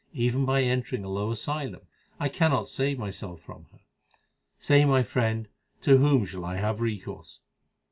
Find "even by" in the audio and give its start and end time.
0.13-0.63